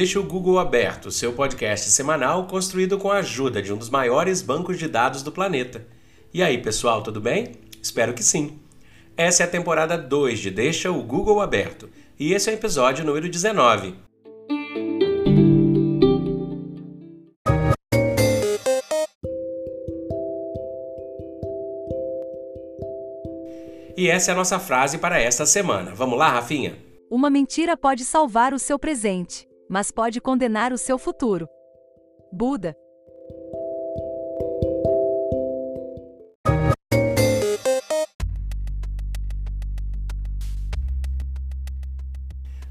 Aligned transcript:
Deixa 0.00 0.18
o 0.18 0.24
Google 0.24 0.58
aberto, 0.58 1.10
seu 1.10 1.30
podcast 1.34 1.90
semanal 1.90 2.46
construído 2.46 2.96
com 2.96 3.10
a 3.10 3.18
ajuda 3.18 3.60
de 3.60 3.70
um 3.70 3.76
dos 3.76 3.90
maiores 3.90 4.40
bancos 4.40 4.78
de 4.78 4.88
dados 4.88 5.22
do 5.22 5.30
planeta. 5.30 5.86
E 6.32 6.42
aí, 6.42 6.56
pessoal, 6.56 7.02
tudo 7.02 7.20
bem? 7.20 7.52
Espero 7.82 8.14
que 8.14 8.22
sim. 8.22 8.60
Essa 9.14 9.42
é 9.42 9.44
a 9.44 9.50
temporada 9.50 9.98
2 9.98 10.38
de 10.38 10.50
Deixa 10.50 10.90
o 10.90 11.02
Google 11.02 11.42
aberto, 11.42 11.90
e 12.18 12.32
esse 12.32 12.48
é 12.48 12.54
o 12.54 12.56
episódio 12.56 13.04
número 13.04 13.28
19. 13.28 13.94
E 23.98 24.08
essa 24.08 24.30
é 24.30 24.32
a 24.32 24.36
nossa 24.38 24.58
frase 24.58 24.96
para 24.96 25.20
esta 25.20 25.44
semana. 25.44 25.94
Vamos 25.94 26.18
lá, 26.18 26.30
Rafinha? 26.30 26.78
Uma 27.10 27.28
mentira 27.28 27.76
pode 27.76 28.02
salvar 28.02 28.54
o 28.54 28.58
seu 28.58 28.78
presente 28.78 29.49
mas 29.70 29.92
pode 29.92 30.20
condenar 30.20 30.72
o 30.72 30.78
seu 30.78 30.98
futuro. 30.98 31.48
Buda. 32.32 32.76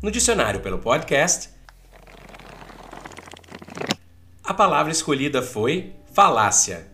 No 0.03 0.12
dicionário 0.12 0.59
pelo 0.59 0.80
podcast, 0.80 1.49
a 4.44 4.53
palavra 4.53 4.91
escolhida 4.91 5.41
foi 5.41 5.94
falácia. 6.11 6.86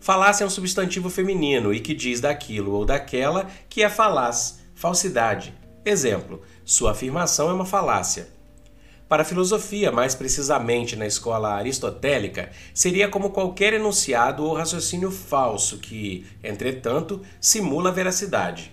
Falácia 0.00 0.44
é 0.44 0.46
um 0.46 0.50
substantivo 0.50 1.10
feminino 1.10 1.72
e 1.72 1.80
que 1.80 1.94
diz 1.94 2.18
daquilo 2.18 2.72
ou 2.72 2.86
daquela 2.86 3.50
que 3.68 3.82
é 3.82 3.90
falaz, 3.90 4.60
falsidade. 4.74 5.54
Exemplo: 5.84 6.42
sua 6.64 6.92
afirmação 6.92 7.50
é 7.50 7.52
uma 7.52 7.66
falácia. 7.66 8.32
Para 9.08 9.22
a 9.22 9.24
filosofia, 9.26 9.92
mais 9.92 10.14
precisamente 10.14 10.96
na 10.96 11.06
escola 11.06 11.54
aristotélica, 11.54 12.50
seria 12.72 13.06
como 13.06 13.30
qualquer 13.30 13.74
enunciado 13.74 14.44
ou 14.44 14.54
raciocínio 14.54 15.10
falso 15.10 15.78
que, 15.78 16.26
entretanto, 16.42 17.20
simula 17.38 17.90
a 17.90 17.92
veracidade. 17.92 18.72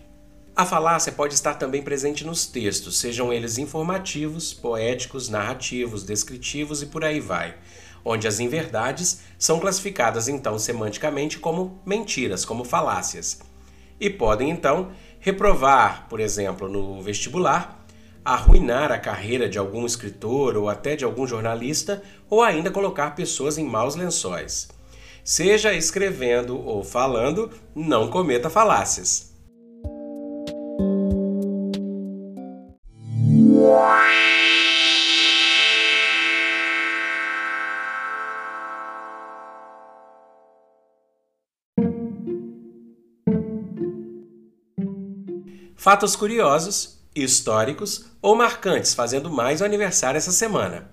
A 0.56 0.66
falácia 0.66 1.12
pode 1.12 1.34
estar 1.34 1.56
também 1.56 1.82
presente 1.82 2.26
nos 2.26 2.46
textos, 2.46 2.98
sejam 2.98 3.32
eles 3.32 3.58
informativos, 3.58 4.54
poéticos, 4.54 5.28
narrativos, 5.28 6.04
descritivos 6.04 6.82
e 6.82 6.86
por 6.86 7.04
aí 7.04 7.20
vai, 7.20 7.56
onde 8.04 8.28
as 8.28 8.40
inverdades 8.40 9.22
são 9.38 9.60
classificadas 9.60 10.30
então 10.30 10.58
semanticamente 10.58 11.40
como 11.40 11.82
mentiras, 11.86 12.46
como 12.46 12.64
falácias. 12.64 13.40
E 14.00 14.10
podem 14.10 14.50
então 14.50 14.92
reprovar, 15.20 16.08
por 16.10 16.20
exemplo, 16.20 16.68
no 16.68 17.02
vestibular, 17.02 17.81
arruinar 18.24 18.92
a 18.92 19.00
carreira 19.00 19.50
de 19.50 19.58
algum 19.58 19.86
escritor 19.86 20.56
ou 20.56 20.70
até 20.70 20.96
de 20.96 21.04
algum 21.04 21.26
jornalista, 21.26 22.02
ou 22.30 22.42
ainda 22.42 22.72
colocar 22.72 23.16
pessoas 23.16 23.58
em 23.58 23.66
maus 23.66 23.96
lençóis. 23.96 24.70
Seja 25.24 25.74
escrevendo 25.74 26.60
ou 26.60 26.84
falando, 26.84 27.52
não 27.76 28.10
cometa 28.10 28.50
falácias. 28.50 29.32
Fatos 45.76 46.16
curiosos 46.16 47.01
históricos 47.16 48.06
ou 48.22 48.36
marcantes, 48.36 48.94
fazendo 48.94 49.30
mais 49.30 49.62
o 49.62 49.66
aniversário 49.66 50.18
essa 50.18 50.32
semana. 50.32 50.92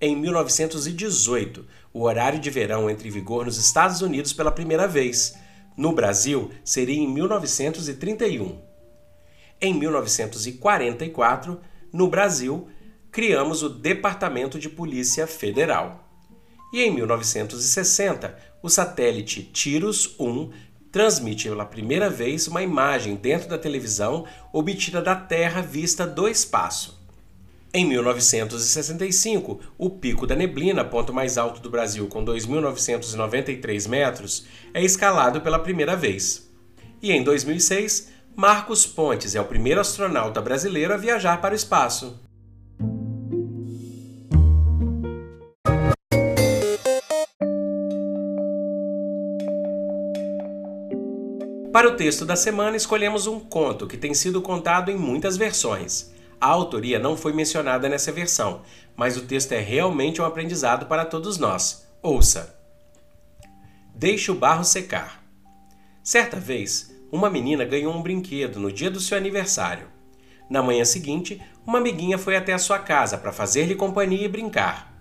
Em 0.00 0.16
1918, 0.16 1.66
o 1.92 2.02
horário 2.02 2.38
de 2.38 2.50
verão 2.50 2.90
entra 2.90 3.08
em 3.08 3.10
vigor 3.10 3.46
nos 3.46 3.56
Estados 3.56 4.02
Unidos 4.02 4.32
pela 4.32 4.52
primeira 4.52 4.86
vez. 4.86 5.34
No 5.76 5.92
Brasil, 5.92 6.50
seria 6.64 6.96
em 6.96 7.08
1931. 7.08 8.60
Em 9.60 9.72
1944, 9.72 11.60
no 11.92 12.08
Brasil, 12.08 12.68
criamos 13.10 13.62
o 13.62 13.68
Departamento 13.68 14.58
de 14.58 14.68
Polícia 14.68 15.26
Federal. 15.26 16.08
E 16.72 16.82
em 16.82 16.92
1960, 16.92 18.36
o 18.60 18.68
satélite 18.68 19.42
Tiros 19.44 20.16
1 20.18 20.50
transmite 20.94 21.48
pela 21.48 21.64
primeira 21.64 22.08
vez 22.08 22.46
uma 22.46 22.62
imagem 22.62 23.16
dentro 23.16 23.48
da 23.48 23.58
televisão 23.58 24.26
obtida 24.52 25.02
da 25.02 25.16
Terra 25.16 25.60
vista 25.60 26.06
do 26.06 26.28
espaço. 26.28 27.04
Em 27.74 27.84
1965, 27.84 29.58
o 29.76 29.90
Pico 29.90 30.24
da 30.24 30.36
Neblina, 30.36 30.84
ponto 30.84 31.12
mais 31.12 31.36
alto 31.36 31.60
do 31.60 31.68
Brasil 31.68 32.06
com 32.06 32.24
2.993 32.24 33.88
metros, 33.88 34.46
é 34.72 34.84
escalado 34.84 35.40
pela 35.40 35.58
primeira 35.58 35.96
vez. 35.96 36.48
E 37.02 37.10
em 37.10 37.24
2006, 37.24 38.12
Marcos 38.36 38.86
Pontes 38.86 39.34
é 39.34 39.40
o 39.40 39.46
primeiro 39.46 39.80
astronauta 39.80 40.40
brasileiro 40.40 40.94
a 40.94 40.96
viajar 40.96 41.40
para 41.40 41.54
o 41.54 41.56
espaço. 41.56 42.20
Para 51.74 51.88
o 51.88 51.96
texto 51.96 52.24
da 52.24 52.36
semana, 52.36 52.76
escolhemos 52.76 53.26
um 53.26 53.40
conto 53.40 53.88
que 53.88 53.96
tem 53.96 54.14
sido 54.14 54.40
contado 54.40 54.92
em 54.92 54.96
muitas 54.96 55.36
versões. 55.36 56.14
A 56.40 56.46
autoria 56.46 57.00
não 57.00 57.16
foi 57.16 57.32
mencionada 57.32 57.88
nessa 57.88 58.12
versão, 58.12 58.62
mas 58.94 59.16
o 59.16 59.22
texto 59.22 59.50
é 59.50 59.58
realmente 59.58 60.22
um 60.22 60.24
aprendizado 60.24 60.86
para 60.86 61.04
todos 61.04 61.36
nós. 61.36 61.84
Ouça! 62.00 62.56
Deixe 63.92 64.30
o 64.30 64.36
barro 64.36 64.62
secar. 64.62 65.20
Certa 66.00 66.38
vez, 66.38 66.94
uma 67.10 67.28
menina 67.28 67.64
ganhou 67.64 67.92
um 67.92 68.02
brinquedo 68.02 68.60
no 68.60 68.70
dia 68.70 68.88
do 68.88 69.00
seu 69.00 69.18
aniversário. 69.18 69.88
Na 70.48 70.62
manhã 70.62 70.84
seguinte, 70.84 71.42
uma 71.66 71.78
amiguinha 71.78 72.18
foi 72.18 72.36
até 72.36 72.52
a 72.52 72.58
sua 72.58 72.78
casa 72.78 73.18
para 73.18 73.32
fazer-lhe 73.32 73.74
companhia 73.74 74.26
e 74.26 74.28
brincar. 74.28 74.94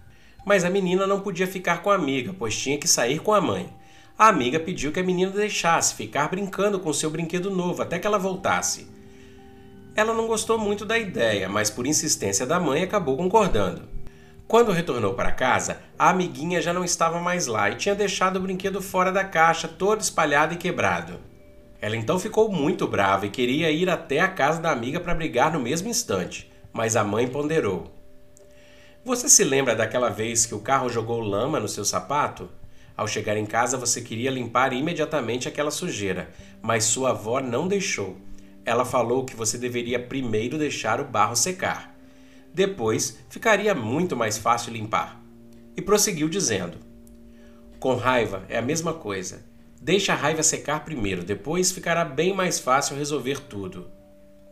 Mas 0.44 0.66
a 0.66 0.72
menina 0.72 1.06
não 1.06 1.22
podia 1.22 1.46
ficar 1.46 1.84
com 1.84 1.92
a 1.92 1.96
amiga, 1.96 2.34
pois 2.34 2.58
tinha 2.58 2.80
que 2.80 2.88
sair 2.88 3.20
com 3.20 3.32
a 3.32 3.40
mãe. 3.40 3.72
A 4.18 4.28
amiga 4.28 4.60
pediu 4.60 4.92
que 4.92 5.00
a 5.00 5.04
menina 5.04 5.32
deixasse 5.32 5.96
ficar 5.96 6.30
brincando 6.30 6.80
com 6.80 6.94
seu 6.94 7.10
brinquedo 7.10 7.50
novo 7.50 7.82
até 7.82 7.98
que 7.98 8.06
ela 8.06 8.20
voltasse. 8.20 8.88
Ela 9.96 10.14
não 10.14 10.28
gostou 10.28 10.58
muito 10.58 10.86
da 10.86 10.98
ideia, 11.00 11.50
mas 11.50 11.72
por 11.72 11.88
insistência 11.88 12.46
da 12.46 12.60
mãe 12.60 12.84
acabou 12.84 13.18
concordando. 13.18 13.82
Quando 14.48 14.72
retornou 14.72 15.16
para 15.16 15.32
casa, 15.32 15.82
a 15.98 16.10
amiguinha 16.10 16.62
já 16.62 16.72
não 16.72 16.84
estava 16.84 17.20
mais 17.20 17.48
lá 17.48 17.72
e 17.72 17.76
tinha 17.76 17.96
deixado 17.96 18.38
o 18.38 18.40
brinquedo 18.40 18.82
fora 18.82 19.12
da 19.12 19.24
caixa, 19.24 19.68
todo 19.68 20.02
espalhado 20.02 20.54
e 20.54 20.58
quebrado. 20.58 21.20
Ela 21.82 21.96
então 21.98 22.20
ficou 22.20 22.52
muito 22.52 22.88
brava 22.88 23.26
e 23.26 23.32
queria 23.32 23.72
ir 23.72 23.90
até 23.90 24.20
a 24.20 24.28
casa 24.28 24.62
da 24.62 24.72
amiga 24.72 25.00
para 25.00 25.16
brigar 25.16 25.52
no 25.52 25.60
mesmo 25.60 25.90
instante, 25.90 26.52
mas 26.72 26.96
a 26.96 27.04
mãe 27.04 27.28
ponderou. 27.28 27.92
Você 29.04 29.28
se 29.28 29.44
lembra 29.44 29.76
daquela 29.76 30.10
vez 30.10 30.46
que 30.46 30.56
o 30.56 30.60
carro 30.60 30.88
jogou 30.88 31.20
lama 31.20 31.60
no 31.60 31.68
seu 31.68 31.84
sapato? 31.84 32.48
Ao 32.96 33.08
chegar 33.08 33.36
em 33.38 33.46
casa, 33.46 33.76
você 33.76 34.02
queria 34.02 34.30
limpar 34.30 34.72
imediatamente 34.72 35.48
aquela 35.48 35.72
sujeira, 35.72 36.30
mas 36.62 36.84
sua 36.84 37.10
avó 37.10 37.40
não 37.42 37.68
deixou. 37.68 38.18
Ela 38.64 38.86
falou 38.86 39.26
que 39.26 39.36
você 39.36 39.58
deveria 39.58 40.00
primeiro 40.00 40.58
deixar 40.58 41.02
o 41.02 41.06
barro 41.06 41.36
secar. 41.36 41.96
Depois, 42.54 43.18
ficaria 43.30 43.74
muito 43.74 44.16
mais 44.16 44.38
fácil 44.38 44.72
limpar. 44.72 45.20
E 45.76 45.82
prosseguiu 45.82 46.30
dizendo: 46.30 46.78
Com 47.80 47.96
raiva 47.96 48.44
é 48.48 48.58
a 48.58 48.62
mesma 48.62 48.94
coisa. 48.94 49.44
Deixe 49.82 50.12
a 50.12 50.16
raiva 50.16 50.44
secar 50.44 50.86
primeiro, 50.86 51.24
depois 51.24 51.72
ficará 51.72 52.06
bem 52.06 52.34
mais 52.34 52.60
fácil 52.60 52.96
resolver 52.96 53.40
tudo. 53.42 53.90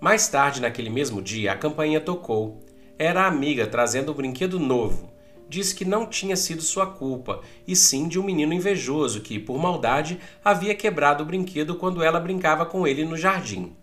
Mais 0.02 0.28
tarde, 0.28 0.60
naquele 0.60 0.90
mesmo 0.90 1.22
dia, 1.22 1.52
a 1.52 1.58
campainha 1.58 2.02
tocou. 2.02 2.66
Era 2.98 3.22
a 3.22 3.28
amiga 3.28 3.68
trazendo 3.68 4.12
um 4.12 4.16
brinquedo 4.16 4.60
novo 4.60 5.11
disse 5.52 5.76
que 5.76 5.84
não 5.84 6.06
tinha 6.06 6.38
sido 6.38 6.62
sua 6.62 6.88
culpa, 6.88 7.42
e 7.68 7.76
sim 7.76 8.08
de 8.08 8.18
um 8.18 8.24
menino 8.24 8.54
invejoso 8.54 9.20
que, 9.20 9.38
por 9.38 9.60
maldade, 9.60 10.18
havia 10.44 10.74
quebrado 10.74 11.24
o 11.24 11.26
brinquedo 11.26 11.76
quando 11.76 12.02
ela 12.02 12.22
brincava 12.22 12.66
com 12.66 12.88
ele 12.88 13.04
no 13.04 13.18
jardim. 13.18 13.76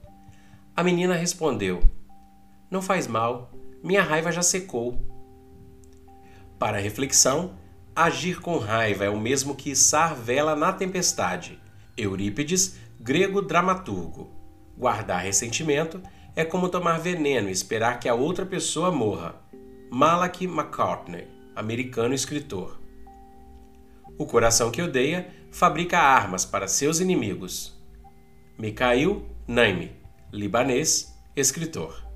A 0.74 0.82
menina 0.82 1.14
respondeu: 1.14 1.82
Não 2.70 2.80
faz 2.80 3.06
mal, 3.06 3.52
minha 3.84 4.02
raiva 4.02 4.32
já 4.32 4.40
secou. 4.40 4.98
Para 6.58 6.78
reflexão, 6.78 7.52
agir 7.94 8.40
com 8.40 8.56
raiva 8.56 9.04
é 9.04 9.10
o 9.10 9.20
mesmo 9.20 9.54
que 9.54 9.70
içar 9.70 10.16
vela 10.16 10.56
na 10.56 10.72
tempestade. 10.72 11.60
Eurípides, 11.98 12.76
grego 12.98 13.42
dramaturgo. 13.42 14.32
Guardar 14.74 15.22
ressentimento 15.22 16.00
é 16.34 16.46
como 16.46 16.70
tomar 16.70 16.98
veneno 16.98 17.50
e 17.50 17.52
esperar 17.52 18.00
que 18.00 18.08
a 18.08 18.14
outra 18.14 18.46
pessoa 18.46 18.90
morra. 18.90 19.34
Malachy 19.90 20.46
McCartney 20.46 21.37
americano 21.58 22.14
escritor. 22.14 22.80
O 24.16 24.24
coração 24.24 24.70
que 24.70 24.80
odeia 24.80 25.28
fabrica 25.50 25.98
armas 25.98 26.44
para 26.44 26.68
seus 26.68 27.00
inimigos. 27.00 27.76
Mikhail 28.56 29.26
Naimi, 29.46 29.92
libanês, 30.32 31.12
escritor. 31.34 32.06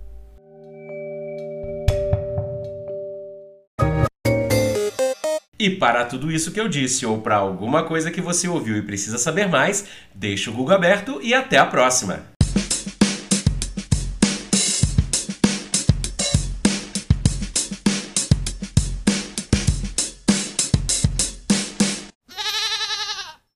E 5.58 5.70
para 5.70 6.04
tudo 6.04 6.30
isso 6.30 6.50
que 6.50 6.60
eu 6.60 6.68
disse, 6.68 7.06
ou 7.06 7.20
para 7.20 7.36
alguma 7.36 7.84
coisa 7.84 8.10
que 8.10 8.20
você 8.20 8.48
ouviu 8.48 8.76
e 8.76 8.82
precisa 8.82 9.18
saber 9.18 9.48
mais, 9.48 9.86
deixe 10.14 10.50
o 10.50 10.52
Google 10.52 10.74
aberto 10.74 11.20
e 11.22 11.34
até 11.34 11.56
a 11.56 11.66
próxima! 11.66 12.31